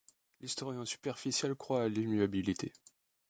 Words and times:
L’historien 0.39 0.83
superficiel 0.83 1.53
croit 1.53 1.83
à 1.83 1.87
l’immuabilité. 1.87 2.73